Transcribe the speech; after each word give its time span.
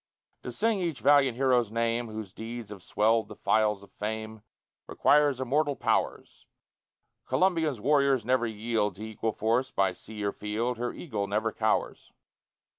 To 0.41 0.51
sing 0.51 0.79
each 0.79 0.99
valiant 0.99 1.37
hero's 1.37 1.71
name 1.71 2.07
Whose 2.09 2.33
deeds 2.33 2.71
have 2.71 2.81
swelled 2.81 3.27
the 3.27 3.35
files 3.35 3.83
of 3.83 3.91
fame, 3.91 4.41
Requires 4.87 5.39
immortal 5.39 5.75
powers; 5.75 6.47
Columbia's 7.27 7.79
warriors 7.79 8.25
never 8.25 8.47
yield 8.47 8.95
To 8.95 9.03
equal 9.03 9.31
force 9.31 9.69
by 9.69 9.91
sea 9.91 10.23
or 10.23 10.31
field, 10.31 10.79
Her 10.79 10.91
eagle 10.91 11.27
never 11.27 11.51
cowers. 11.51 12.11